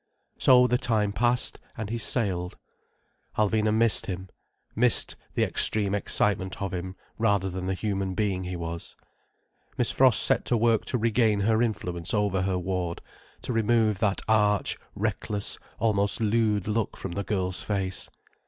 [0.39, 2.57] So the time passed, and he sailed.
[3.37, 4.29] Alvina missed him,
[4.75, 8.95] missed the extreme excitement of him rather than the human being he was.
[9.77, 13.03] Miss Frost set to work to regain her influence over her ward,
[13.43, 18.09] to remove that arch, reckless, almost lewd look from the girl's face.